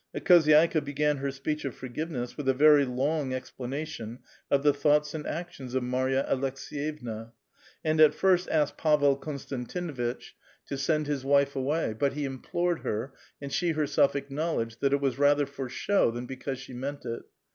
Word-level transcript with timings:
The 0.13 0.19
khozydXka 0.21 0.83
began 0.83 1.17
her 1.17 1.29
speech 1.29 1.63
of 1.63 1.75
forgiveness 1.75 2.35
with 2.35 2.49
a 2.49 2.55
very 2.55 2.85
long 2.85 3.35
explanation 3.35 4.17
of 4.49 4.63
the 4.63 4.73
thoughts 4.73 5.13
and 5.13 5.27
actions 5.27 5.75
of 5.75 5.83
Mary 5.83 6.15
a 6.15 6.23
Aleks^yevna, 6.23 7.33
and 7.85 8.01
at 8.01 8.15
first 8.15 8.49
asked 8.49 8.79
Pavel 8.79 9.15
Konstantinuitch 9.15 10.33
to 10.65 10.73
142 10.73 10.73
.1 10.73 10.73
VITAL 10.73 10.73
QUESTION. 10.73 10.77
send 10.77 11.05
his 11.05 11.23
wife 11.23 11.55
away; 11.55 11.93
but 11.93 12.13
ho 12.13 12.19
implored 12.21 12.79
her, 12.79 13.13
and 13.39 13.53
she 13.53 13.73
herself 13.73 14.13
afkiiowleilgt'd, 14.13 14.79
that 14.79 14.91
it 14.93 15.01
was 15.01 15.19
rather 15.19 15.45
for 15.45 15.69
show 15.69 16.09
than 16.09 16.25
because 16.25 16.57
she 16.57 16.73
lutaut 16.73 17.05
it. 17.05 17.21